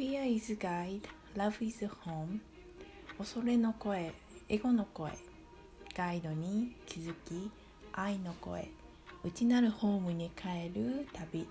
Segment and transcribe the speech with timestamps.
[0.00, 1.02] Fear is guide,
[1.36, 2.40] love is home.
[3.18, 4.14] 恐れの声、
[4.48, 5.12] エゴの声。
[5.94, 7.50] ガイドに気づき
[7.92, 8.70] 愛の声。
[9.22, 11.46] 内なるホームに帰る旅。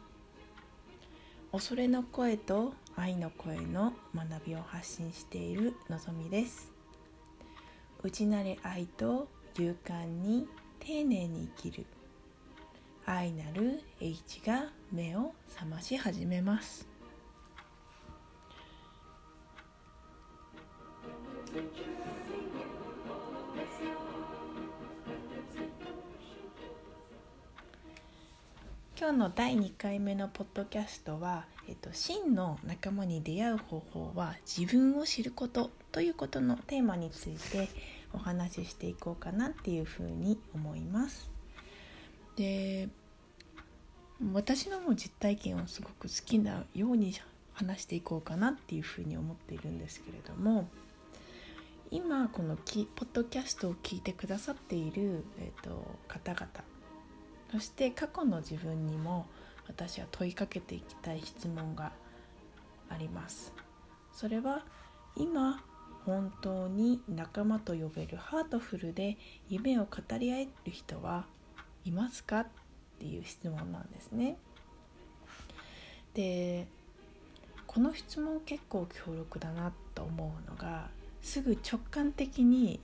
[1.51, 6.71] 恐れの声と愛の声の学びを発信しているのぞみです。
[8.01, 10.47] 内なる愛と勇敢に
[10.79, 11.85] 丁寧に生きる。
[13.05, 16.88] 愛なる H が目を覚まし始めます。
[28.97, 37.67] 今日の第2回目のポッドキャストは、えっと、真の仲間に出会う方法は自分を知ることということのテーマについて
[38.13, 41.29] お話ししていこうかなっていうふうに思います。
[42.37, 42.87] で
[44.33, 47.13] 私のも実体験をすごく好きなように
[47.53, 50.69] 話していこうかなっていうふうに思っているんですけれども
[51.91, 56.47] 今このきポッドキャストを聞いてくださっている、えーと、方々。
[57.51, 59.25] そして過去の自分にも
[59.67, 61.91] 私は問いかけていきたい質問が
[62.89, 63.53] あります。
[64.13, 64.65] それは
[65.15, 65.63] 今
[66.05, 69.17] 本当に仲間と呼べるハートフルで
[69.47, 71.25] 夢を語り合える人は
[71.85, 72.47] いますかっ
[72.99, 74.37] ていう質問なんですね。
[76.13, 76.67] で
[77.65, 80.89] この質問結構強力だなと思うのが
[81.21, 82.79] すぐ直感的に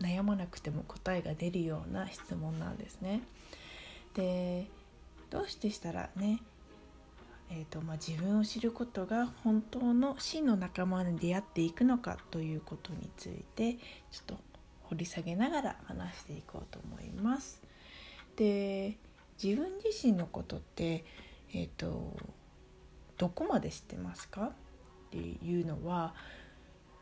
[0.00, 3.22] 悩まなくても答えが出るような質問なんですね。
[4.14, 4.66] で
[5.30, 6.40] どうしてしたらね、
[7.50, 14.38] えーとまあ、自分を知ることが本当の真の仲間に出会っていくのかということについてちょっと
[14.84, 17.62] 掘り下げながら話していこうと思います。
[18.36, 18.96] で
[19.42, 21.04] 自分自身のことって、
[21.54, 22.16] えーと
[23.20, 24.52] どこまで知ってますかっ
[25.10, 26.14] ていうのは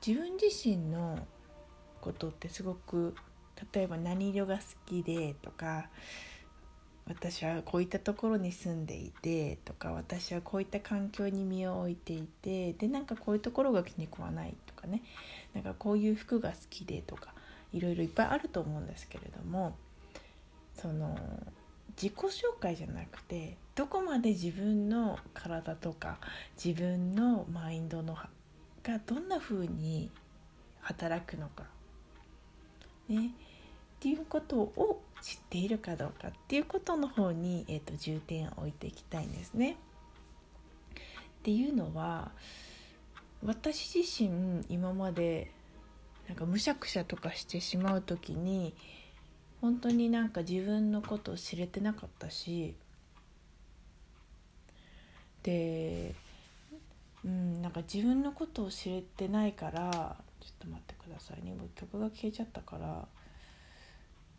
[0.06, 1.18] 自分自身の
[2.00, 3.14] ことってすごく
[3.72, 5.88] 例えば何色が好きでとか
[7.08, 15.02] 私はこういったところに住んでいてとか私はこういった環境に身を置いていてでなんかこういうところが気に食わないとかね。
[15.54, 17.32] なんかこういう服が好きでとか
[17.72, 19.76] いろいろいっぱいあると思うんですけれども
[20.74, 21.18] その
[21.96, 26.18] 自己紹介じゃなくてどこまで自分の体とか
[26.62, 28.16] 自分のマインドの
[28.82, 30.10] がどんな風に
[30.80, 31.64] 働くのか、
[33.08, 33.30] ね、っ
[34.00, 39.72] ていうことを知っているかどうかっていうことの方に、えーと、重点を置いていきたいんですね。
[39.72, 42.30] っていうのは
[43.44, 45.50] 私自身今まで
[46.26, 48.74] なんかむしゃくしゃとかしてしまう時に
[49.60, 52.74] 本当になんか自分のことを知れてなかったし。
[55.42, 56.14] で
[57.24, 61.54] うん、なんか自分のことを知れてないからちょっと待ってくださいね。
[61.54, 63.08] もう曲が消えちゃったから。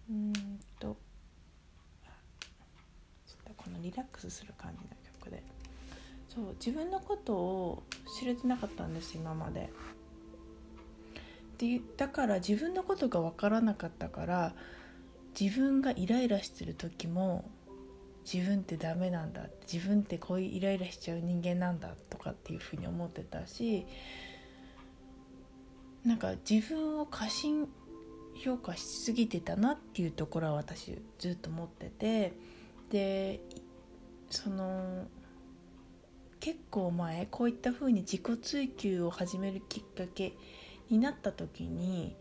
[0.09, 0.33] うん
[0.79, 0.97] と。
[3.27, 4.89] ちょっとこのリラックスする感じの
[5.21, 5.43] 曲で。
[6.33, 7.83] そう自分のことを
[8.19, 9.69] 知れてなかったんです今まで。
[11.57, 14.55] でだから自分のことが分からなかったから
[15.39, 17.49] 自分がイライラしてる時も
[18.31, 19.47] 自分ってダメなんだ。
[19.71, 23.85] 自分ってこういうイライラしちゃう人間なんだとかっていうふうに思ってたし
[26.03, 27.67] なんか自分を過信
[28.35, 32.33] 評価しすぎてたなっていうところは私ずっと思ってて
[32.89, 33.41] で
[34.29, 35.05] その
[36.39, 40.33] 結構前こういったふうに自己追求を始めるきっかけ
[40.89, 42.15] になった時に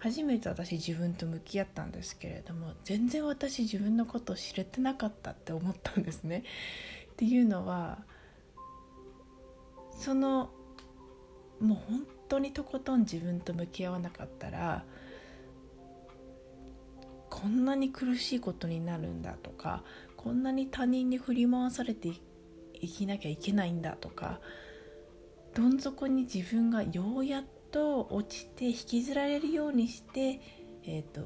[0.00, 6.44] 初めて私自分と向き合ったんですけれども全然私自分のことを知れてなかったって思ったんですね。
[7.12, 7.98] っていうのは
[9.98, 10.50] その
[11.60, 14.84] もう本当にとことん自分と向き合わなかったら
[17.28, 19.84] こんなに苦しいことになるんだとか
[20.16, 22.08] こんなに他人に振り回されて
[22.80, 24.40] いきなきゃいけないんだとか
[25.54, 30.40] どん底に自分がようやっと落ちて引きずられるようにして、
[30.84, 31.22] えーと、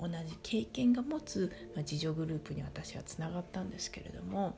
[0.00, 4.56] 同じ経験が持つ、まあ、自助グループに私はつながったんですけれども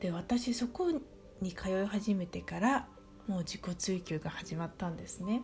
[0.00, 0.90] で私そこ
[1.40, 2.88] に通い始めてから
[3.26, 5.42] もう自己追求が始まったんですね。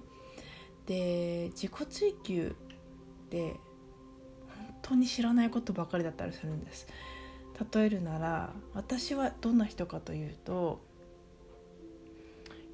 [0.86, 2.56] で自己追求
[3.26, 3.56] って本
[4.82, 6.86] 当に知らないことばかりだったりするんです。
[7.74, 10.80] 例えるなら私はどんな人かというと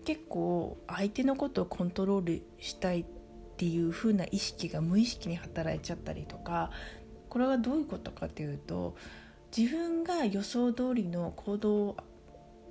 [0.08, 3.04] 結構相手のことをコントロールしたいっ
[3.58, 6.70] ていう風な意識が無意識に働いちゃったりとか
[7.28, 8.96] これはどういうことかというと
[9.54, 11.98] 自分が予想通りの行動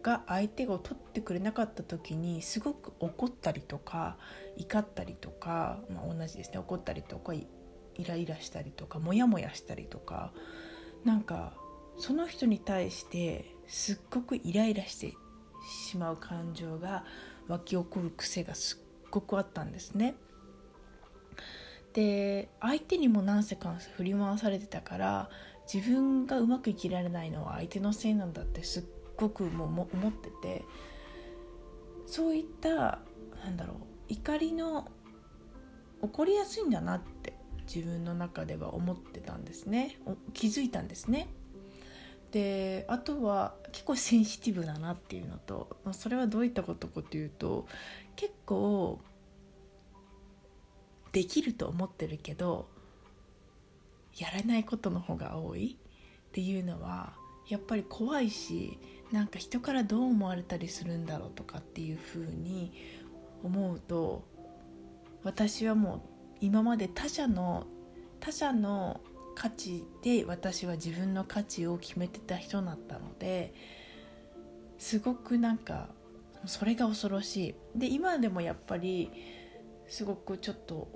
[0.02, 4.18] が相手が取ってくれなかった時にすごく怒ったりとか
[4.58, 7.46] 怒ったりとか、まあ、同じですね怒ったりとかイ
[8.04, 10.34] ライラしたりとかモヤモヤしたりとか
[11.06, 11.54] なんか
[12.00, 15.14] その人に対してすっごくイライラして
[15.68, 17.04] しまう感情が
[17.48, 20.16] 湧き起こる癖がすっごくあったんですね。
[21.94, 25.30] で相手にも何せか振り回されてたから
[25.72, 28.84] 自分がうまく生きられないのは相手のせいなんだってすっ
[29.16, 30.64] ごくもう思ってて
[32.06, 33.00] そういった
[33.44, 33.78] なんだろう
[34.10, 34.90] 怒りの
[36.02, 37.34] 起こりやすいんだなって
[37.74, 39.98] 自分の中では思ってたんですね
[40.34, 41.28] 気づいたんですね。
[42.38, 47.66] であとは結構センシティブだなっていうのとまそれはどういったことかというと
[48.16, 49.00] 結構
[51.14, 52.68] できると思ってるけど
[54.20, 55.80] やらないことの方が多い
[56.30, 57.14] っていうのは
[57.50, 58.78] やっぱり怖いし
[59.12, 62.72] なんか人からどう思われたりするんだろうとかっていうふうに
[63.44, 64.24] 思うと
[65.24, 66.02] 私はもう
[66.42, 67.66] 今まで他者の
[68.20, 69.02] 他者の
[69.38, 73.54] 価値で私は自分の価値を決めてた人だったので
[74.80, 75.90] すごくなんか
[76.48, 77.56] それが恐ろしい。
[77.76, 79.12] で今でもやっぱり
[79.88, 80.88] すごくちょっと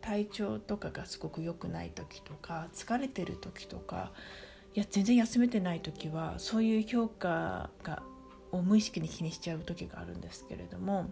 [0.00, 4.12] 体調とかがすごく良くない時とか疲れてる時とか
[4.74, 8.02] いや全然休めてない時はそういう評価が
[8.52, 11.10] を無意識に気にしちゃう時があるんですけれども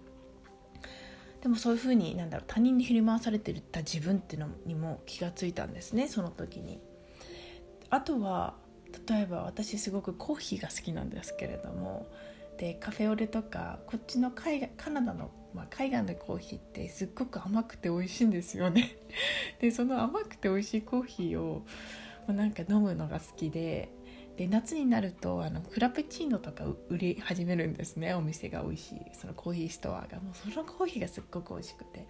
[1.43, 6.81] でもそういうふうになんだろう他人に振り回されてた自分っていうのにも気がついたんですねその時に。
[7.89, 8.55] あとは
[9.09, 12.09] 例えば私すごくコーヒーが好きなんですけれども
[12.59, 18.97] でカフェオレとかこっちの海外カナダの、まあ、海岸のコーヒーってすっごく甘くて美味しいんですよね。
[19.61, 21.65] でその甘くて美味しいコーヒーを
[22.29, 23.89] なんか飲むのが好きで
[24.41, 28.15] で夏になるとあのフラペチーノとか売り始めるんですね。
[28.15, 28.99] お店が美味しい。
[29.13, 30.19] そのコーヒーストアが。
[30.19, 32.07] もうそのコーヒーがすっごく美味しくて。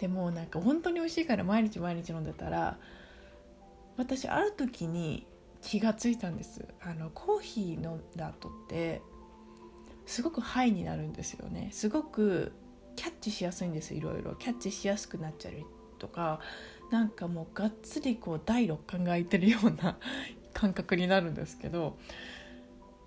[0.00, 2.80] でもなんか本当に美味しいから毎日毎日飲んでたら
[3.96, 5.28] 私ある時に
[5.62, 6.66] 気がついたんです。
[6.82, 9.00] あのコーヒー飲んだ後って
[10.06, 11.68] すごくハイになるんですよね。
[11.70, 12.50] すごく
[12.96, 13.94] キャッチしやすいんです。
[13.94, 14.34] いろいろ。
[14.34, 15.54] キャッチしやすくなっちゃう
[16.00, 16.40] とか
[16.90, 19.98] なんかもうがっつりこう第六感が開いてるような
[20.54, 21.98] 感覚になるんですけど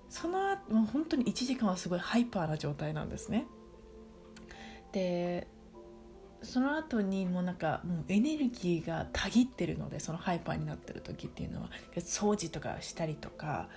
[0.10, 3.46] その後もう本当に1時間はすごいハイパーな状態なんですね。
[4.92, 5.48] で
[6.44, 13.70] その後にもうなんかもうエネルギーがたぎってるのでそのハイパーになってる時っていうのは掃除とかしたりとか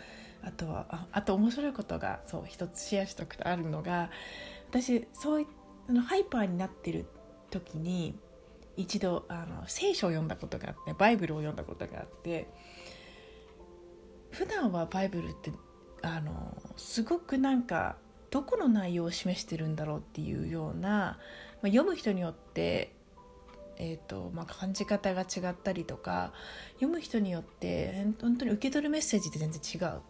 [0.43, 4.11] あとはああと面白いことがそう一つシェアしとくとあるのが
[4.69, 5.46] 私そうい
[5.88, 7.06] のハイパーになってる
[7.50, 8.14] 時に
[8.76, 12.49] 一度あの聖書を読んだことがあってバイブルを読んだことがあって
[14.30, 15.52] 普段はバイブルって
[16.02, 17.96] あのすごくなんか
[18.30, 21.18] どこの内容を示してるんだろうっていうような、ま
[21.64, 22.92] あ、読む人によって
[23.82, 26.34] えーとまあ、感じ方が違ったりとか
[26.74, 30.02] 読む人によって本当に受け取るメッセージって全然違う。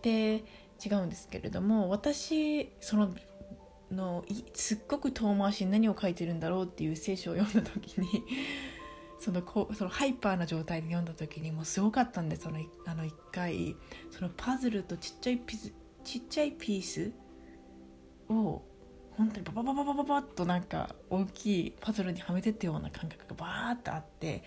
[0.00, 0.44] で
[0.84, 3.12] 違うんですけれども私その
[3.90, 8.24] のすっごく遠回しに何を書いてるんだろうっていう聖書を読んだ時に
[9.22, 13.76] そのこそのハイパーな状態で読んだ時にもうすごかったんでそのあの1回
[14.10, 17.12] そのパズルとちっちゃいピースちっちゃいピース
[18.28, 18.62] を
[19.12, 24.42] 本当にバババババババッとなんか大きいパズルにはめてったような感覚がバーッとあって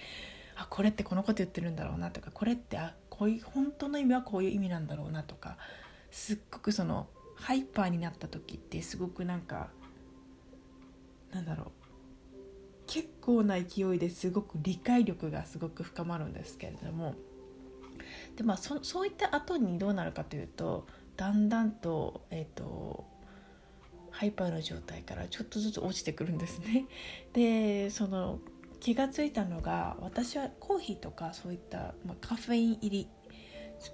[0.57, 5.55] あこれってこのこと言ってるんだろうなとかこれってあこういう本当の意味はこういう意味なんだろうなとか
[6.11, 9.69] すっごくそのハイパーになった時ってすごくなんか
[11.31, 11.71] なんだろう
[12.87, 17.15] 結構な勢いですごく理解力がすごく深まるんですけれども
[18.35, 20.85] で、まあ、そそういった後にどうなるかというと
[21.17, 23.05] だんだんと,、えーと、
[24.11, 26.87] ハイパーの状態からちょっとずつ落ちてくるんですね。
[27.33, 28.39] でその
[28.81, 33.07] 気が付いたのが私はコーヒーとかそういった、まあ、カフェイン入り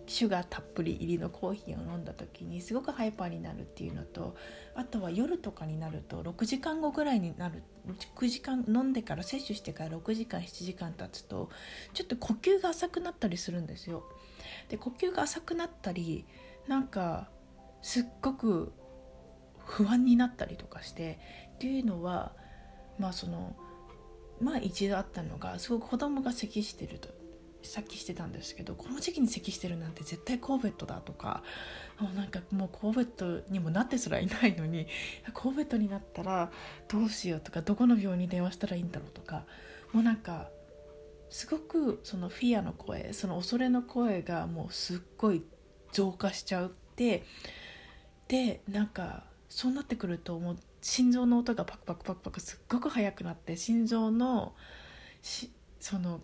[0.07, 4.35] シュガーたっぷり入りのコーヒーを飲んだ時にすごくハイパーになるっていうのと
[4.75, 7.63] あとは夜とかになると6時間後ぐらいになる
[8.15, 11.49] 9時間飲んでから摂取してから6時間7時間経つと
[11.93, 14.03] ちょっと呼吸が浅くなったりするんですよ。
[14.69, 16.25] で呼吸が浅くなったり
[16.67, 17.29] なんか
[17.81, 18.71] すっごく
[19.65, 21.19] 不安になったりとかして
[21.55, 22.33] っていうのは
[22.99, 23.55] まあその
[24.39, 27.09] まあ一度あったのがすごく子供が咳してると
[27.63, 31.43] 咳してたんですけどこの時期に咳してるなんて絶対コーベットだとか
[32.15, 34.87] なんかもうコーベットにもなってすらいないのに
[35.33, 36.51] コーベットになったら
[36.87, 39.45] どうしようとかどこの病院に電話したらいいんだろうとか
[39.93, 40.49] もうなんか
[41.29, 45.43] すごくそのフィアの声その恐れの声がもうすっごい
[45.91, 47.23] 増加しちゃうって
[48.27, 54.55] でなんかそうなってくるともう心臓の音がパクパクパクパクすっごく速くなって心臓の
[55.21, 56.21] しその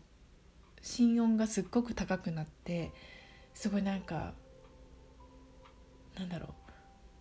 [0.88, 2.94] 心音がすっごく高くなって
[3.54, 4.34] すごいなんか
[6.18, 6.52] なんだろう。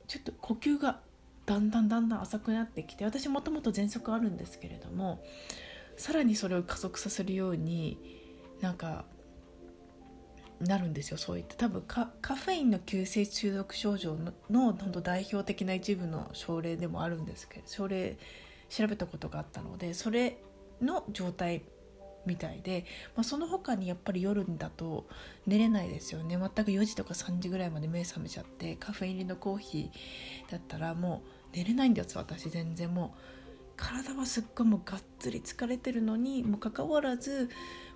[0.07, 1.01] ちょっと呼吸が
[1.47, 5.25] だんだんだんだん浅くなってきて私もともと喘息あるんですけれども
[5.97, 7.99] さらにそれを加速させるように
[8.61, 9.05] なんか
[10.61, 12.07] なるんですよそういった多分カ
[12.37, 18.17] フェインの急性中毒症状のの代表的な一部の症例でもあるんですけど症例
[18.69, 20.39] 調べたことがあったのでそれ
[20.81, 21.63] の状態
[22.27, 25.07] みたいで、まあ、その他にやっぱり夜だと
[25.47, 33.21] 寝れないですよね全く4時とか3時ぐらいまで目覚めちゃってカフェ入りのコーヒーだったらもう寝れないんです私全然もう
[33.77, 37.51] 体はすっごいもうがっつり疲れてるのにもかかわらず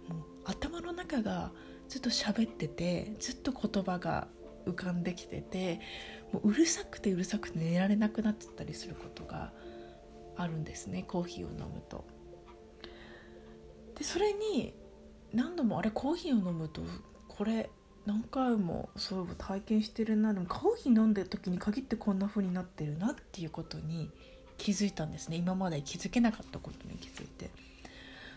[0.08, 1.52] もう頭の中が
[1.88, 4.28] ずっと喋っててずっと言葉が
[4.66, 5.80] 浮かんできてて
[6.32, 9.52] もううるさくてうるさくて寝られなくなっちゃったりすることが
[10.36, 12.19] あるんですねコーヒーを飲むと。
[14.00, 14.72] でそれに
[15.34, 16.80] 何度もあれコーヒーを飲むと
[17.28, 17.68] これ
[18.06, 24.10] 何回もそういえば体験してるなでもコーヒー飲んでる時に限ってこんな風になってるなっていうことに
[24.56, 25.36] 気づいたんですね。
[25.36, 27.50] 今まで気づけなかったことに気づいて。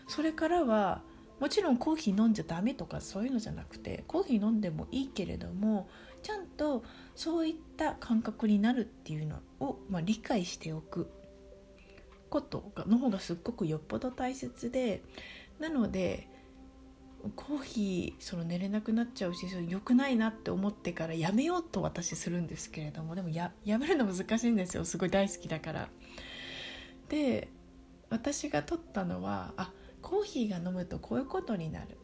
[0.06, 1.00] それからは
[1.40, 5.88] もちろんコーヒー飲んじゃダメとかそういうのじゃなくてコーヒー飲んでもいいけれども
[6.22, 11.10] ちゃんとそういった感覚になるっていうのを、まあ、理解しておく
[12.34, 15.02] ことの方がすっごくよっぽど大切で
[15.58, 16.28] なので
[17.36, 25.88] コーヒーその寝れなくなっちゃうしそれ良くないなって思ってからやめようと私するんですけれどもでもややめるの難しいんですよすごい大好きだから。
[27.08, 27.48] で
[28.10, 31.98] 私が取ったのはあコーヒーが飲むとこういうことになる。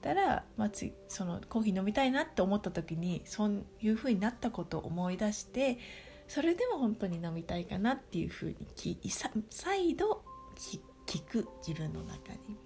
[0.00, 0.70] たら、まあ、
[1.08, 5.78] そのコーヒー飲みたいなって思った時にそういうふうになったことを思い出して
[6.28, 8.98] それでも本当に飲みたいかなっていうふうに
[9.48, 10.22] 再度
[11.06, 12.56] 聞く自分の中に。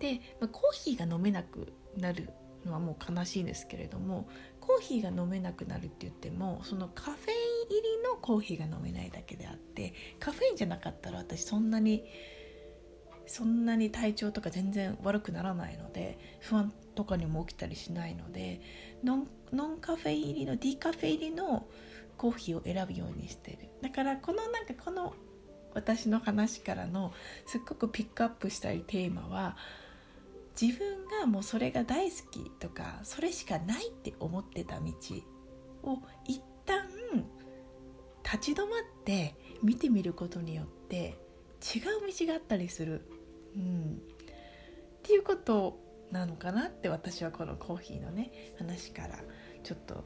[0.00, 2.28] で、まあ、コーヒーが飲めなくなる
[2.64, 4.28] のはもう悲しいんですけれども
[4.60, 12.04] コーヒーが飲めなくなるって言ってもそのカフェイン入りのコーヒーが飲めないだけであってカフェインじゃなかったら私そんなに
[13.26, 18.60] そんなに体調とか全然悪くならないので不安とかにも起きたりしないので
[19.02, 21.66] ノンノンカフェイン入りのディカフェ入りの
[22.16, 25.14] コーヒーを選ぶようにしてるだからこのなんかこの
[25.74, 27.12] 私の話からの
[27.46, 29.56] すっごくピックアップしたいテーマは
[30.60, 34.92] 自分がもうそれが大好きとかそれしかないって思ってた道
[35.82, 36.88] を一旦
[38.24, 38.68] 立ち止まっ
[39.04, 41.18] て見てみることによって
[41.74, 43.06] 違う道があったりする、
[43.56, 45.78] うん、っていうこと
[46.10, 49.18] なのかなって私はこのコーヒーのね話から
[49.62, 50.04] ちょっと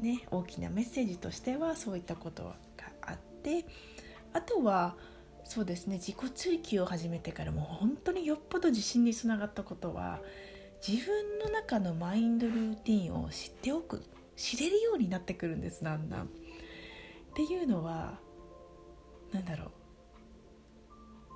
[0.00, 2.54] ね大きなメッセージとしてはそういったことが
[3.02, 3.64] あって
[4.32, 4.96] あとは
[5.44, 10.20] そうですね自己追求を始めてからもう本当によっぽど自信につながったことは
[10.86, 14.02] 自分の中のマインドルーティンを知っておく
[14.36, 16.24] 知れるようになってくるんですだんだん。
[16.24, 16.26] っ
[17.34, 18.18] ていうのは
[19.32, 19.70] 何だろう。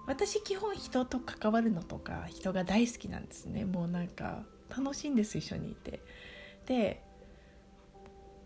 [0.07, 3.65] 私基本人と関わるのとか人が大好きなんですね。
[3.65, 6.01] もうなんか楽しいんです一緒にいて。
[6.67, 7.03] で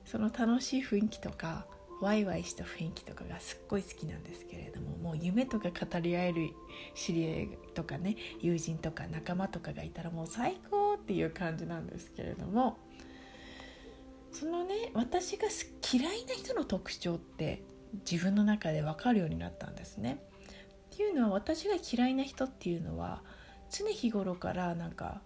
[0.07, 1.67] その楽しい雰囲気とか
[2.00, 6.50] ワイワイした雰囲気とかがすっごい好きなんですけれどももう夢とか語り合える
[6.95, 12.79] 知り合いとかね友人とか仲間とかがいたらもう最高っていう感じなんですけれども
[14.33, 15.49] そのね私が
[15.93, 17.62] 嫌いな人の特徴って
[18.11, 20.23] 自分の中で分かるようになったんですね。
[20.93, 23.23] っていうのは私が嫌いな人っていうのは
[23.71, 25.21] 常日頃からなんか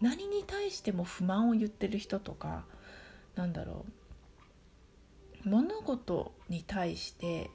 [0.00, 2.64] 何に対しても不満を言ってる人とか
[3.34, 4.03] なんだろう
[5.44, 7.50] 物事に対して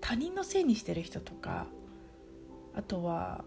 [0.00, 1.66] 他人のせいにしてる人とか
[2.74, 3.44] あとは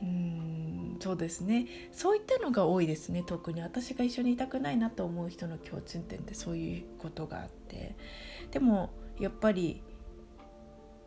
[0.00, 1.66] うんそうですね。
[1.90, 3.60] そういったのが多いですね特に。
[3.60, 7.96] 私が一緒にいたくないなと思う人の共通点ってそういうことがあって。
[8.52, 9.82] でもやっぱり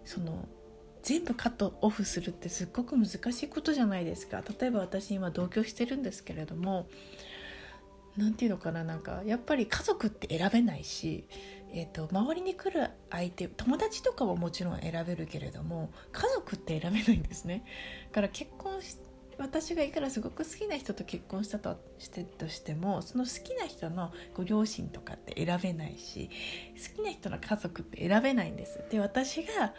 [0.04, 0.48] その
[1.02, 4.44] 全部カットオフするってすっごく難しいことじゃないですか。
[4.60, 6.88] 例えば私今同居してるんですけれども
[8.18, 11.28] 何て言うのかななんかやっぱり家族って選べないし、
[11.72, 17.66] えーと、周りに来る相手友達とかはもちろん選べるけれども家族って選べないんですね。
[18.12, 18.98] だから結婚し
[19.38, 26.30] 私がいくらすごく好きな人と結婚したとしてとしてもその好きな人のご両親とかって選べないし
[26.96, 28.80] 好きな人の家族って選べないんです。
[28.90, 29.74] で私が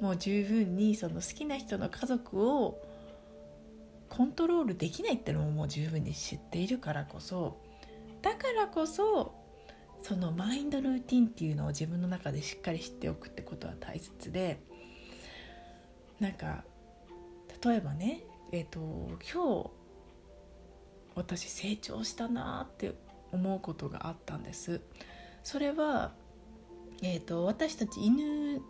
[0.00, 2.80] もう十分にその好きな人の家族を
[4.08, 7.60] コントロールできないってのももう十分に知っているからこそ
[8.22, 9.34] だからこそ
[10.00, 14.60] そのマインドルーティンっていうのを自分の中でしっかり知っておくってことは大切で
[16.18, 16.64] なんか
[17.64, 18.80] 例えばねえっ、ー、と
[19.32, 19.70] 今日
[21.14, 22.94] 私成長したなって
[23.32, 24.80] 思うことがあったんです。
[25.42, 26.12] それは、
[27.02, 28.62] えーと、私たち犬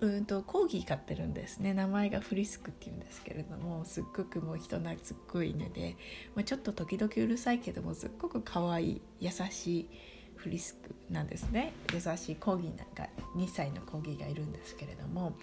[0.00, 1.74] うんとコーギー飼ってるんですね。
[1.74, 5.96] 名前がフリスクっていうんですけれどもすっごくもう人懐っこい犬で、
[6.34, 9.88] まあ、ちょっと時々うるさいけどもすっごく可愛い優しい
[10.36, 11.72] フリスクなんですね。
[11.92, 15.36] 優しいコーギーなんか2歳のコーギーがいるんですけれども、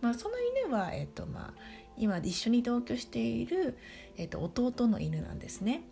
[0.00, 0.34] まあ、その
[0.64, 1.54] 犬は、えーとまあ、
[1.96, 3.76] 今一緒に同居している、
[4.16, 5.82] えー、と弟の犬なんですね。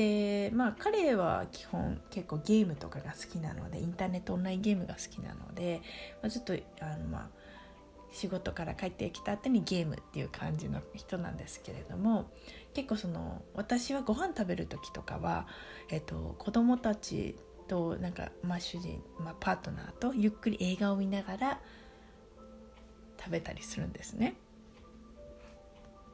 [0.00, 5.82] でまあ彼は基本結構ゲームとかが好きなのでインターネットオンラインゲームが好きなので、
[6.22, 7.28] まあ、ちょっとあのまあ
[8.10, 12.30] 仕事から帰ってきた後にゲームっていう感じの人なんですけれども
[12.72, 15.46] 結構その私はご飯食べる時とかは、
[15.90, 17.36] えっと、子供たち
[17.68, 21.60] となんか、まあ、主人、まあ、パートナーとゆっくり映画を見ながら
[23.18, 24.34] 食べたりするんですね。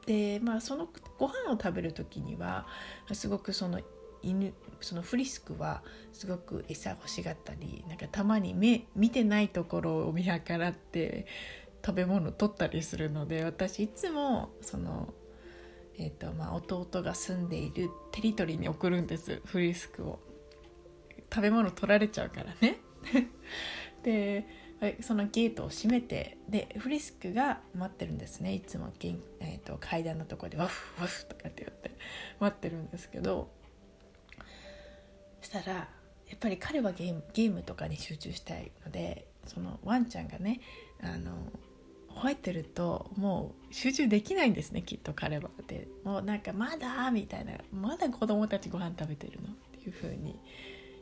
[0.07, 0.87] でまあその
[1.19, 2.65] ご飯を食べる時には
[3.11, 3.79] すごくその
[4.23, 5.83] 犬そのフリスクは
[6.13, 11.27] すごく餌欲しがったりなんかたまに目見てないところを見計らって
[11.85, 15.13] 食べ物を取ったりするので私いつもその、
[15.97, 20.19] えーとまあ、弟が住んでいるテリトリーに送るんですフリスクを。
[21.33, 22.79] 食べ物取られちゃうからね。
[24.03, 24.47] で
[25.01, 28.91] そのゲートを閉めてでフリスクが待ってるんですねいつも、
[29.39, 31.91] えーと、階段のところでワフワフとかって言って
[32.39, 33.49] 待ってるんですけど
[35.41, 35.87] そしたらや
[36.35, 40.59] っぱり彼はゲームゲームとかに集中したいのでそのワンちゃんがね
[41.01, 41.31] あの
[42.21, 50.39] 吠えてるともう集中できないんですねきっと彼はでもうなんか「まだ?」みたいな「まだ子供たちご飯食べてるの?」っていう風に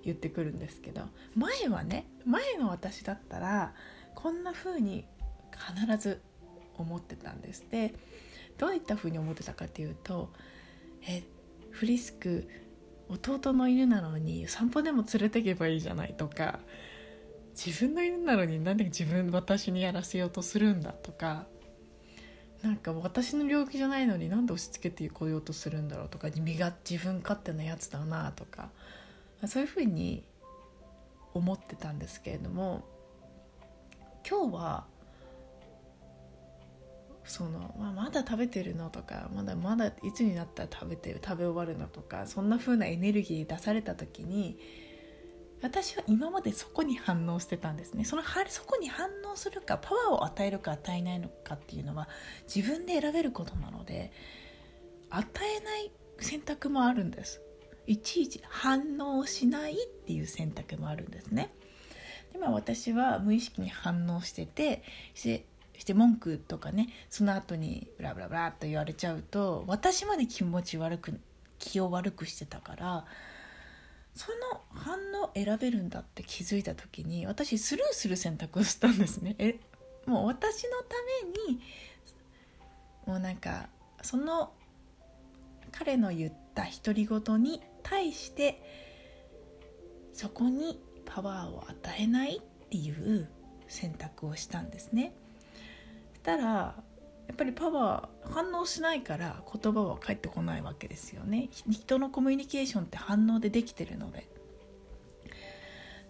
[0.06, 1.02] 言ってくるんですけど
[1.36, 3.74] 前はね前の私だったら
[4.13, 5.06] こんな風に
[5.52, 6.22] 必ず
[6.78, 7.65] 思ってたんです。
[7.70, 7.94] で
[8.58, 10.32] どういった風に思ってたかっていうと
[11.08, 11.24] え
[11.72, 12.48] フリスク
[13.10, 16.60] 弟の犬なのに散歩でも連れてけばいいじゃないとか
[17.54, 21.46] 自分の犬なのになんで自分私にやらせようとするんだとか
[22.62, 28.70] なんか私の領域じゃないのになんで押し付けてこようとするんだろうとか身が自分勝手なやつだなとか
[29.48, 30.28] そういうふうに
[31.34, 32.86] 思ってたんですけれども
[34.28, 34.86] 今日は
[37.26, 44.58] その、まあ、まだ食べてるのとかまだまだいつになったら食べてる食べ終わるのとかそんな風なエネルギー出された時に
[45.62, 48.04] 私は今までそこに反応してたんですね。
[48.04, 52.08] そのそこに反応するかパワーを与えるか与えないのかっていうのは
[52.54, 54.12] 自分で選べることなので
[55.10, 57.41] 与えない選択もあるんです。
[57.88, 61.52] いちいち反応しないっていう選択もあるんですね。
[62.34, 65.45] でまあ、私は無意識に反応しててして
[65.78, 71.19] して文句とかねその後にブラブラブラっと言われちゃうと私まで気持ち悪く
[71.60, 73.06] 気を悪くしてたから
[74.13, 79.36] その反応選べるんだって気づいた時に私スルーする選択をしたんですね。
[79.38, 79.60] え
[80.06, 81.62] もう私のために
[83.06, 83.67] もうなんか
[84.02, 84.52] その
[85.71, 88.62] 彼の言った独り言に対して
[90.12, 93.30] そこにパワーを与えないっていう
[93.67, 95.15] 選択をしたんですね。
[96.15, 96.43] したら
[97.28, 101.50] やっぱりパワー反応しないから言葉は返ってこないわけですよね。
[101.69, 104.28] 人のコミュニケーションって反応でできてるので。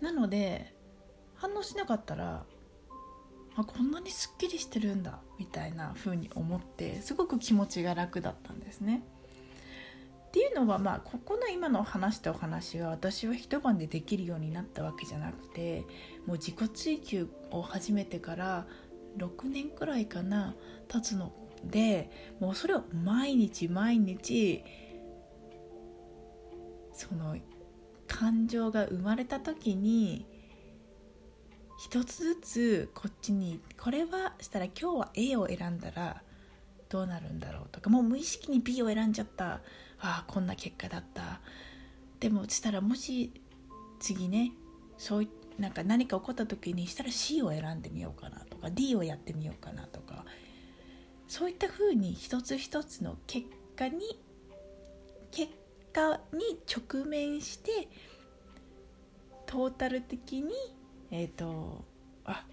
[0.02, 0.74] なので
[1.36, 2.46] 反応しなかったら
[3.56, 9.04] あこんなにすっきりしてるんだみたいな風に思ってすごく気持ちが楽だったんですね。
[10.36, 15.86] っていうのはまあここの今の話したお話は私は一晩でできるようになったわけじゃなくて
[16.26, 18.68] もう自己追求を始めてから
[19.18, 20.54] 6年くらいかな
[20.90, 21.32] 経つの
[21.64, 22.10] で
[22.42, 24.62] もうそれを毎日毎日
[26.92, 27.38] その
[28.06, 30.26] 感情が生まれた時に
[31.78, 36.24] 一つずつこっちにこれはしたら今日は A を選んだら
[36.90, 39.62] どうなるんだろうとかもう無意識に B を選んじゃった
[40.00, 41.42] ああこんな結果だった。
[42.20, 43.32] でもしたらもし
[44.00, 44.52] 次ね
[44.98, 45.30] そうい
[45.60, 50.26] なんか何か起こった時にしたら C を選んでみようかなとか D をやってみようかなとか
[51.28, 54.20] そういったふうに一つ一つの結果に
[55.32, 55.52] 結
[55.94, 57.88] 果に直面して
[59.46, 60.52] トータル的に
[61.12, 61.86] えっ、ー、と
[62.26, 62.46] あ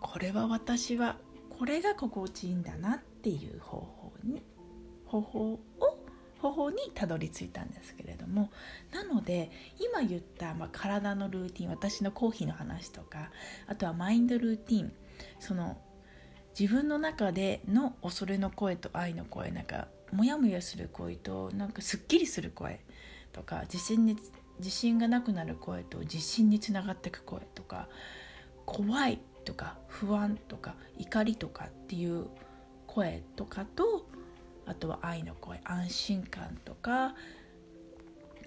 [0.00, 1.16] これは私は
[1.58, 4.42] これが心地いいんだなっていう方法に
[5.04, 5.89] 方法を
[6.40, 8.50] 方法にたどり着いたんですけれども
[8.92, 13.30] なので今言った、まあ、体のルーティン私のコーヒーの話とか
[13.66, 14.92] あとはマインドルーティン
[15.38, 15.78] その
[16.58, 22.80] 自分の中での恐れの声と愛の声なんかモヤモヤする声となんかすっきりする声
[23.32, 24.16] とか自信に
[24.58, 27.88] 自信がなくなる声と自信につながっていく声とか
[28.66, 32.26] 怖いとか不安とか怒りとかっていう
[32.86, 34.06] 声とかと
[34.66, 37.14] あとは愛の声安心感とか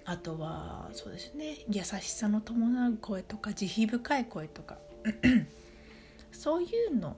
[0.04, 4.78] あとはそうですね優しさの伴う声とか慈悲深い声とか。
[6.32, 7.16] そういうの。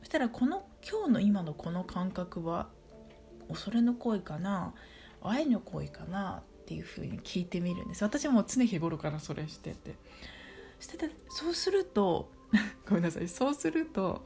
[0.00, 2.68] そしたらこの今日の今のこの感覚は
[3.48, 4.74] 恐れの声かな
[5.22, 8.04] 愛の声かなっていうふうに聞いてみるんです。
[8.04, 9.96] 私も常日頃からそれしてて。
[10.80, 12.30] しててそうすると
[12.86, 13.28] ごめんなさい。
[13.28, 14.24] そうすると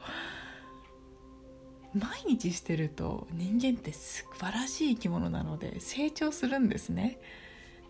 [1.95, 7.19] 毎日してると人間って素晴らしい生き物なので成長するんですね。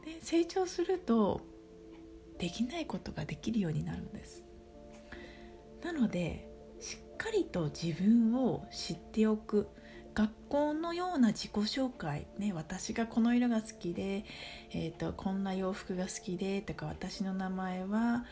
[0.05, 1.41] で成長すると
[2.39, 4.45] できないことができるようになるんです。
[5.83, 6.49] なので
[6.81, 9.69] しっかりと自分を知っておく。
[10.15, 14.25] 学校のような自己紹介、ね、私がこの色が好きで、
[14.73, 18.25] えーと、こんな洋服が好きでとか私の名前は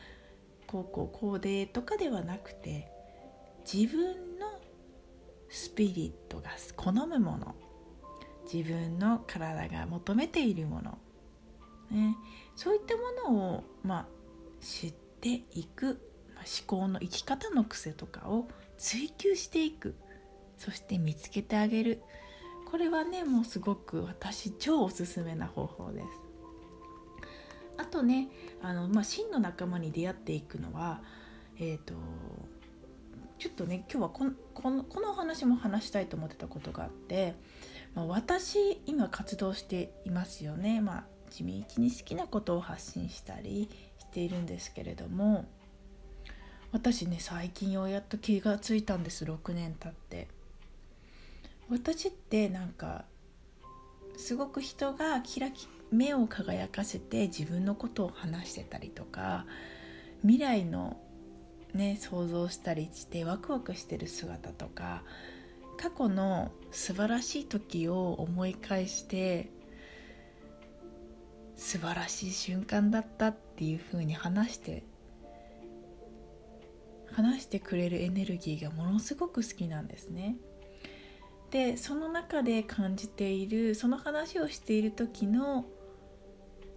[0.67, 2.91] こうこうこうでとかではなくて
[3.73, 4.46] 自分の
[5.49, 7.55] スピリットが好むもの。
[8.53, 10.99] 自分の体が求めているもの、
[11.91, 12.17] ね、
[12.55, 14.07] そういったものを、まあ、
[14.61, 16.01] 知っていく、
[16.35, 19.97] まあ、思考の生き方の癖とかを追求していく。
[20.57, 22.03] そして見つけてあげる。
[22.71, 26.07] これはねもうすごく私超おすすめな方法です。
[27.79, 28.29] あとね
[28.63, 31.03] あの、まあ、真の仲間に出会っていくのは
[31.59, 31.95] えっ、ー、と
[33.39, 37.35] ちょっとね今日はこのこのこのお話も話したいと思ってたことがあって、
[37.95, 43.69] まあ、私今活動していますよね、まあ、地道に好きなことを発信したり
[43.99, 45.45] しているんですけれども
[46.73, 49.25] 私ね最近ようやっと気がついたんです。
[49.25, 50.29] 6年経って。
[51.69, 53.05] 私ってなんか
[54.17, 59.47] すごく人がキラキ目を輝かせて自分のことを話してたりとか
[60.23, 60.97] 未来の
[61.77, 65.03] ね想像したりしてワクワクしてる姿とか
[65.77, 69.51] 過去の素晴らしい時を思い返して
[71.57, 74.85] 素晴らしい瞬間だったっていう風に話して
[77.13, 80.37] 話してくれるエネルギーがものすごく好きなんですね。
[81.51, 85.65] でその中で感じているその話をしている時の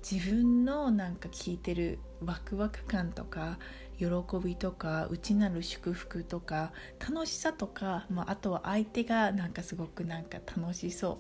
[0.09, 3.57] 自分のなんか聞いてるワクワク感とか
[3.99, 4.07] 喜
[4.43, 11.19] びとか内なる祝福とか楽しさとか、まあ、あとは相手がなんかすごくなんか楽しそ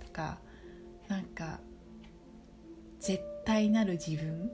[0.00, 0.38] うとか
[1.06, 1.60] なんか
[2.98, 4.50] 絶対なる自分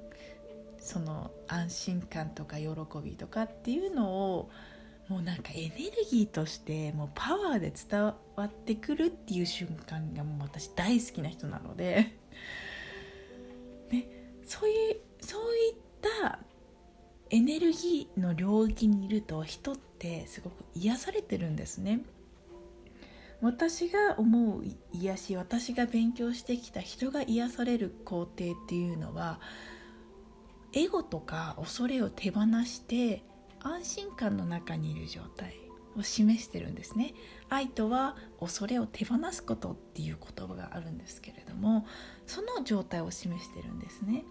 [0.79, 2.69] その安心感とか喜
[3.03, 4.51] びとかっていうのを
[5.09, 12.15] もうなんかエネルギーとしてもうパワーで伝わってくるっていう瞬間がもう私大好きな人なので
[13.91, 14.09] ね、
[14.47, 15.75] そういうそういっ
[16.23, 16.39] た
[17.31, 22.01] エネルギーの領域にいると人ってすごく癒されてるんですね。
[23.41, 29.39] 私が思う癒し私が勉強してきた人が癒される工程っていうのは
[30.73, 33.23] エゴとか恐れを手放して
[33.61, 35.55] 安心感の中にいる状態
[35.97, 37.15] を示してるんですね
[37.49, 41.87] 愛とは恐れを手放すことっていう言葉があるんですけれども
[42.27, 44.25] その状態を示してるんですね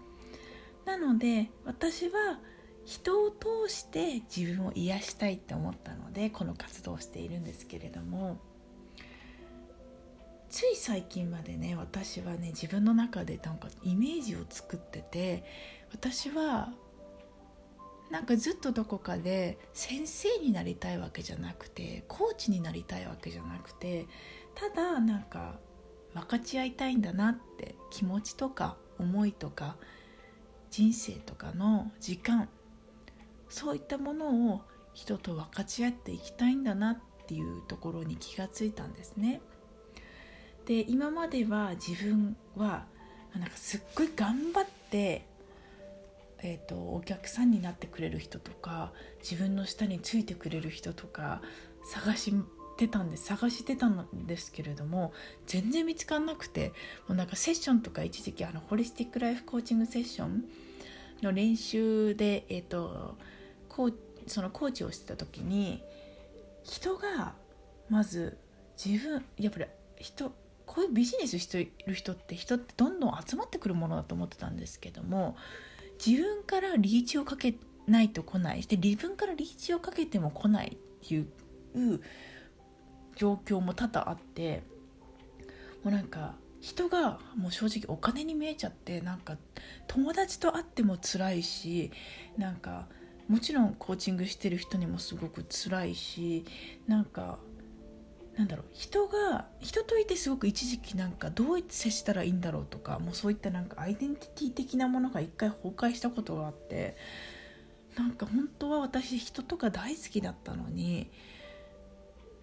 [0.84, 2.40] なので私は
[2.84, 8.38] 人を通して自分を癒したいって思ったのでこの活動をしているんですけれども
[10.50, 15.44] つい最近までね私はね自分の中でなんかイメージを作ってて
[15.92, 16.72] 私は
[18.10, 24.06] なんかずっとどこかで先生になりたいわけじゃなくてコーチになりたいわけじゃなくて
[24.54, 25.58] ただなんか
[26.12, 29.76] 分かち合いたいんだなって気持ちとか思いとか
[30.70, 32.48] 人生とかの時間
[33.54, 34.62] そういったものを
[34.94, 39.40] 人と分かち合っていきたいんだなっていうところに気がついたんですね。
[40.66, 42.86] で今までは自分は
[43.32, 45.26] なんかすっごい頑張って
[46.46, 51.40] えーと、お客さんになってくれる人とか自分の下についてくれる人とか
[51.86, 52.34] 探し
[52.76, 55.14] てたんです探してたんですけれども
[55.46, 56.68] 全然見つからなくて
[57.08, 60.44] もうなんかセッションとか一時期あのホリスティックライフコーチングセッション
[61.22, 63.16] の練習で、えーと、
[63.74, 63.94] コー
[64.28, 65.82] そのコーチをしてた時に
[66.62, 67.34] 人が
[67.90, 68.38] まず
[68.82, 69.66] 自分やっぱり
[69.98, 70.32] 人
[70.64, 75.36] こういうビジネスしてる人って人ってどんどん集まってくるものだと思ってたんですけども
[76.04, 77.56] 自分からリーチをかけ
[77.88, 81.26] ないと来ないして自分からリーチをかけても来ないっていう
[83.16, 84.62] 状況も多々あって
[85.82, 89.36] もうなんか人がもう正直お金に見えちゃってなんか
[89.88, 91.90] 友達と会っても辛いし
[92.38, 92.86] なんか
[93.28, 96.44] もちろんコーチングしてる人にもすごく辛いし
[96.86, 97.38] なんか
[98.36, 106.96] なんだろう人が人といてすごく一時期なんかどう接したらいいんだろうとかもうそういったなんかアイデンティティ的なものが一回崩壊したことがあって
[107.96, 111.10] なんか本当は私人とか大好きだったのに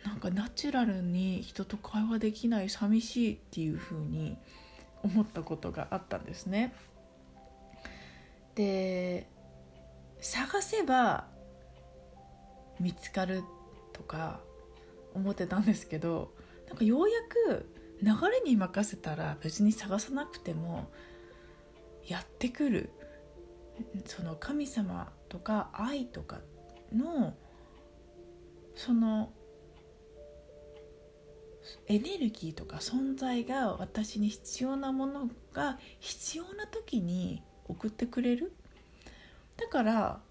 [0.05, 4.37] なんかナチュラルに人と会話できない寂しいっていう風に
[5.03, 6.73] 思ったことがあったんですね。
[8.55, 9.27] で
[10.21, 11.27] 探せば
[12.79, 13.43] 見つかる
[13.91, 14.39] とか
[15.13, 16.33] 思ってたんですけど
[16.67, 17.69] なんかようやく
[18.01, 20.89] 流れに任せたら別に探さなくても
[22.07, 22.89] やってくる。
[24.05, 26.39] その神様とか愛とか
[26.93, 27.35] の
[28.75, 29.31] その
[31.87, 38.53] エネルギーとか存在が私に必要なものが必要な時に送ってくれる
[39.61, 40.21] だから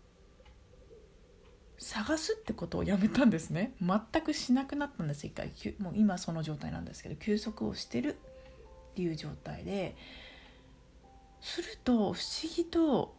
[1.78, 3.72] 探すってことをやめたんですね。
[3.80, 5.26] 全くしなくなったんです。
[5.26, 8.16] 一回もう今その状態なんですけど休息をしてる
[8.90, 9.96] っていう状態で。
[11.40, 13.14] すると不思議と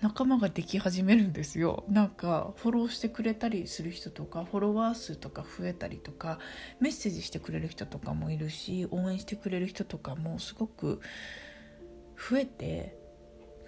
[0.00, 1.84] 仲間ができ始めるんですよ。
[1.88, 6.38] なんかフォローしてくれたりする人とかフォロワー数とか増えたりとか
[6.80, 11.00] メッセージしてくれる人とかもいるし応援してくれる人とかもすごく
[12.16, 12.96] 増えて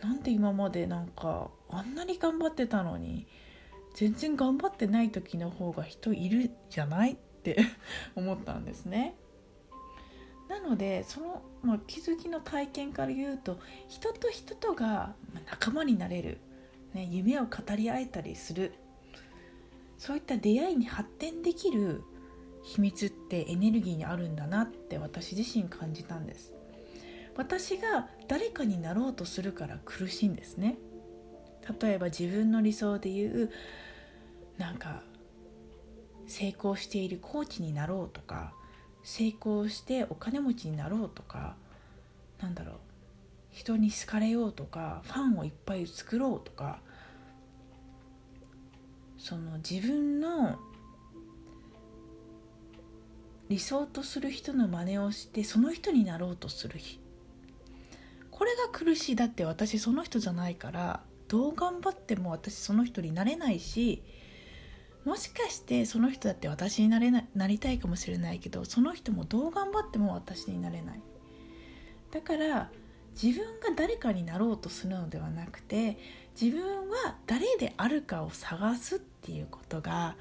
[0.02, 3.26] なんで今までなんかあんなに頑張ってたのに
[3.94, 7.58] 全然頑張ってない時の方が人いるじゃないって
[8.14, 9.16] 思ったんですね。
[10.48, 15.14] なのでその、まあ、気づきの体験から言うと人と人とが
[15.50, 16.38] 仲間になれる、
[16.94, 18.72] ね、夢を語り合えたりする
[19.98, 22.02] そういった出会いに発展できる
[22.62, 26.54] 秘密ってエネルギーにあるんだなって私自身感じたんです
[27.38, 30.77] 私が誰かになろうとするから苦しいんですね。
[31.81, 33.51] 例えば自分の理想で言う
[34.59, 35.03] なんか
[36.27, 38.53] 成功しているコーチになろうとか
[39.05, 41.57] 成功してお金持ちになろうとか
[42.40, 42.77] なんだろう
[43.51, 46.81] 人に好かれようとかファンをいっぱい作ろうとか
[49.16, 50.59] その自分の
[53.48, 56.98] 理想とする人の真似をしてその人になろうとする日。
[58.38, 64.01] これが苦しいだって私その人じゃないからどう頑張っても私その人になれないし
[65.05, 71.01] もしかしてその人だって私になれななりたいかもしれないけどその人もどう頑張っても私になれない。
[72.12, 72.70] だから
[73.20, 75.98] 自分が誰かになろうとするのではなくて
[76.40, 80.16] 自分は誰であるかを探すっていうことが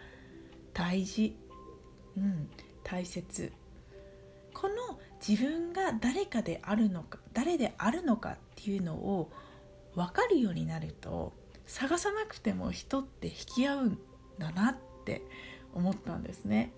[0.73, 1.37] 大事、
[2.17, 2.49] うん、
[2.83, 3.51] 大切。
[4.55, 9.31] この自分が誰かであるのか誰であるのかっていうのを
[9.95, 11.33] 分かるようになると
[11.65, 13.99] 探さなくても人って引き合うん
[14.37, 15.23] だなって
[15.73, 16.71] 思ったんですね。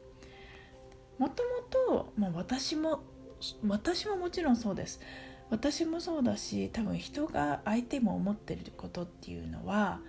[1.17, 3.03] もともと、まあ、私も
[3.67, 4.99] 私ももちろんそうです
[5.49, 9.99] 私もそうだし多分人が相手も思ってることっていうのは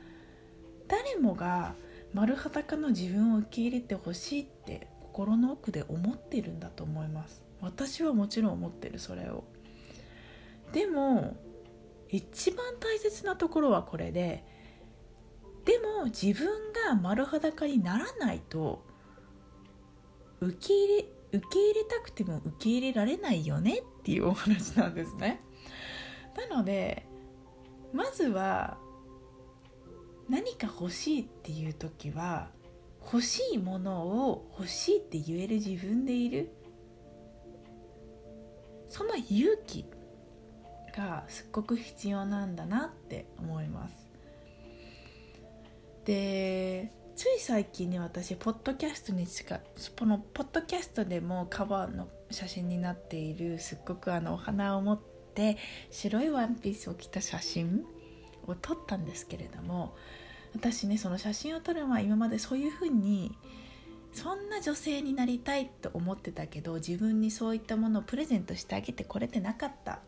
[0.88, 1.74] 誰もが
[2.12, 9.44] 丸裸の自分を受け入れてほしいって心の奥で思ってるんだと思います私はもちろん思ってるそれを
[10.72, 11.36] でも
[12.08, 14.44] 一番大切なところはこれで
[15.64, 16.48] でも自分
[16.86, 18.84] が丸裸にならないと
[20.40, 25.40] 受け入れ受け入れたくても受け入れられないよねっていうお話なんですね。
[26.48, 27.06] なので
[27.92, 28.78] まずは
[30.28, 32.50] 何か欲しいっていう時は
[33.04, 36.50] 欲しいものを欲しいって言える自分でいる
[38.90, 39.86] その勇気
[40.94, 44.10] がすっごく必要なんだなって思います。
[46.04, 49.60] でつい最近に私ポッドキャストにしか
[49.98, 55.00] このポッドキャストでもカバーの写真になっているすっごくあのお花を持っ
[55.34, 55.58] て
[55.90, 57.84] 白いワンピースを着た写真
[58.46, 59.94] を撮ったんですけれども
[60.54, 63.36] 私ねその写真を撮る前今までそういうふうに
[64.12, 70.00] そんな女性になりたいと思ってたけど自分にそういったものをプレゼントしてあげてこれてなかった。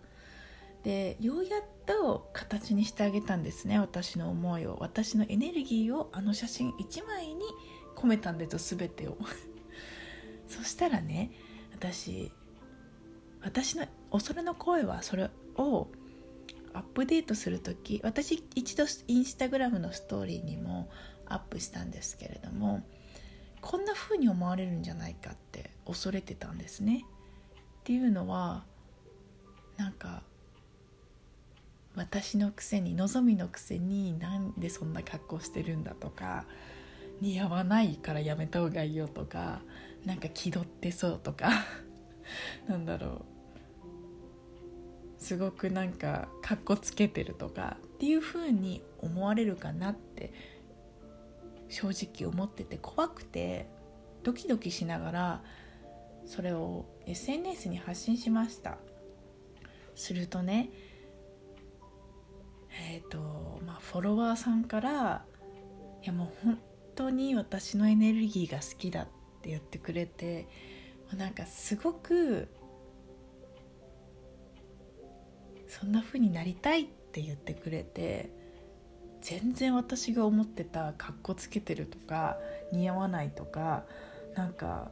[0.82, 4.76] でようやっと形にしてあげたんですね私の思いを。
[4.80, 7.42] 私のエネルギーをあの写真1枚に
[7.94, 9.16] 込めたんです全てを。
[10.48, 11.30] そしたらね
[11.72, 12.32] 私
[13.42, 15.88] 私の恐れの声はそれを
[16.74, 20.90] アップデートする時私一度インスタグラムのストーリーにも
[21.26, 22.82] アップしたんですけれども
[23.62, 27.06] こんな風に思われるんじゃないかって恐れてたんですね。
[27.80, 28.64] っていうのは
[29.76, 30.22] なんか
[31.94, 36.44] 私のくせに望みのくせになんでそんな格好してるんだとか
[37.20, 39.60] 似合わないからやめた方がいいよとか
[40.04, 41.50] なんか気取ってそうとか
[42.66, 43.32] なんだろう
[45.18, 50.32] すごくなんかかっこつけてるとかっていう風に思われるかなって
[51.72, 53.66] 正直思ってて怖くて
[54.22, 55.42] ドキドキしながら
[56.26, 58.78] それを SNS に発信しました。
[59.94, 60.70] するとね
[62.70, 65.24] えっ、ー、とまあフォロワーさんから
[66.02, 66.58] いやもう本
[66.94, 69.06] 当に私のエネルギーが好きだっ
[69.42, 70.48] て言ってくれて
[71.16, 72.48] なんかすごく
[75.68, 78.30] そんな風になりたいって言ってくれて
[79.22, 82.36] 全然私が思ってたかっこつけてるとか
[82.72, 83.84] 似合わないとか
[84.34, 84.90] なんか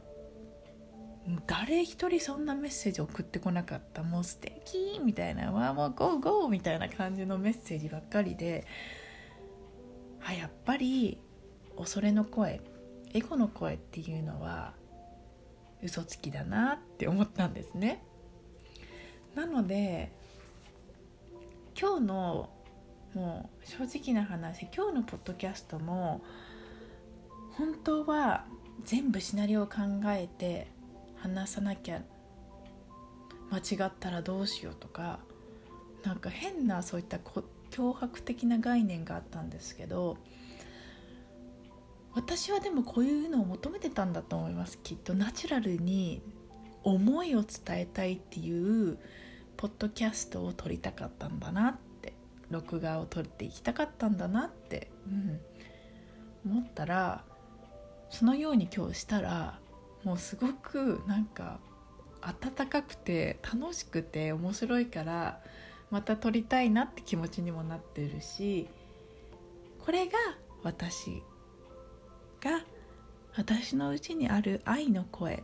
[1.45, 4.01] 誰一人そんなメッセージ送ってこなかった。
[4.01, 8.65] もう素敵みたいなわもうゴーゴーみたいな感じのメッセージばっかりで。
[10.23, 11.17] あやっぱり
[11.77, 12.61] 恐れの声
[13.13, 14.73] エゴの声っていうのは
[15.83, 18.03] 嘘つきだなって思ったんですね。
[19.35, 20.11] なので
[21.79, 22.49] 今日の
[23.13, 26.21] もう正直な話今日のポッドキャストも
[27.53, 28.45] 本当は
[28.85, 30.67] 全部シナリオを考えて
[31.17, 32.01] 話さなきゃ
[33.51, 35.19] 間違ったらどうしようとか
[36.03, 40.17] なんか変なそういった脅迫的な概念があったんですけど
[42.13, 44.77] 私はでもこういうのを求めてたんだと思います。
[44.83, 45.13] きっと。
[45.13, 46.21] ナチュラルに
[46.83, 48.97] 思いを伝えたいっていう
[49.55, 51.90] ポッドキャストを撮りたかったんだなって
[52.51, 57.23] 録画を撮っていきたかったんだなって、うん、思ったら
[58.09, 59.59] そのように今日したら
[60.03, 61.59] もうすごくなんか
[62.21, 65.41] 温かくて楽しくて面白いから
[65.89, 68.67] また撮りたいなって気持ちにもなってるし
[69.79, 70.11] これが
[70.63, 71.23] 私
[72.41, 72.61] が
[73.35, 75.43] 私のうちにある愛の声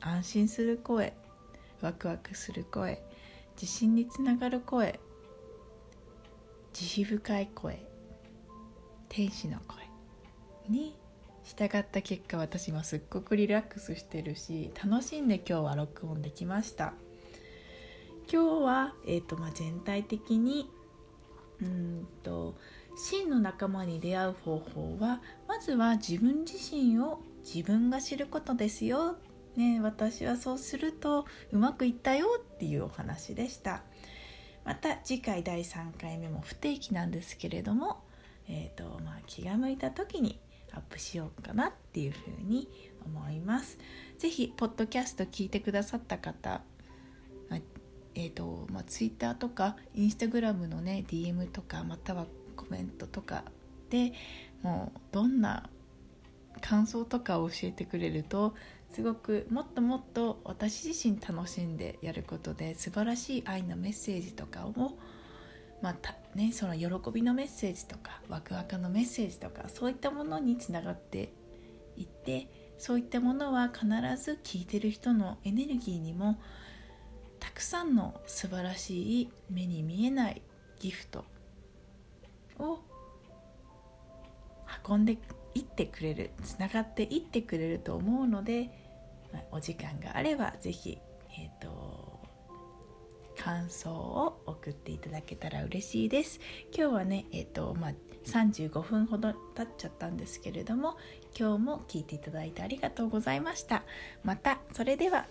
[0.00, 1.14] 安心する声
[1.80, 3.02] ワクワクする声
[3.60, 5.00] 自信につながる声
[6.72, 7.86] 慈悲深い声。
[9.08, 9.80] 天使の声
[10.68, 10.96] に
[11.42, 16.94] 従った結果私今すっごくリラックスしてるし楽しんで今日は録音できました。
[18.32, 20.70] 今日は、えーとまあ、全体的に
[21.60, 22.54] うんと
[22.96, 29.16] 真の仲間に出会う方法はまずは自分自身を自分が知ることですよ、
[29.56, 33.82] ね、私はそうするとうまくいったよっていうお話でした。
[34.70, 38.04] また次回第3回目も不定期なんですけれども、
[38.48, 40.38] えーとまあ、気が向いた時に
[40.70, 42.68] アップしようかなっていうふうに
[43.04, 43.78] 思います。
[44.18, 46.62] 是非ポッドキャスト聞いてくださった方
[48.14, 53.44] えーとまあ、Twitter とか Instagram のね DM とかまたはコメントとか
[53.88, 54.12] で
[54.62, 55.68] もうどんな
[56.60, 58.54] 感想とかを教えてくれると
[58.92, 64.98] すごくもっともっと私自身楽しんでやることで素晴らしい愛のメッセージとかを
[65.80, 71.32] またねその喜びのメッセージとかワクワクのメッセージとかそういったものにつながって
[71.96, 72.48] いって
[72.78, 73.86] そういったものは必
[74.22, 76.40] ず聞いてる人のエネルギーにも
[77.38, 80.42] たくさんの素晴らしい目に見えない
[80.80, 81.24] ギフト
[82.58, 82.80] を
[84.88, 85.18] 運んで
[85.54, 88.70] いってくれるつながっていってくれると思うので、
[89.50, 90.98] お時間があれば是非
[91.38, 92.20] え、ー、と
[93.38, 96.40] 感想を送っていただけたら嬉しいです。
[96.76, 97.92] 今日はねえっ、ー、とまあ
[98.26, 100.96] 35分ほど経っちゃったんですけれども
[101.38, 103.84] 今日も聞いていただいてありがとうございました。
[104.24, 105.26] またそれでは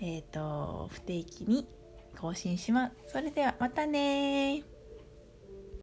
[0.00, 1.68] えっ、ー、と不定期に
[2.16, 3.12] 更新します。
[3.12, 4.73] それではまたね